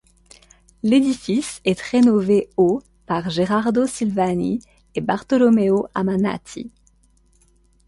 [0.81, 4.59] L'édifice est rénové au par Gherardo Silvani
[4.95, 6.71] et Bartolomeo Ammannati.